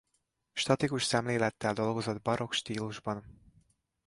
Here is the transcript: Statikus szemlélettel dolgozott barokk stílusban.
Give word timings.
Statikus 0.53 1.03
szemlélettel 1.03 1.73
dolgozott 1.73 2.21
barokk 2.21 2.51
stílusban. 2.51 3.25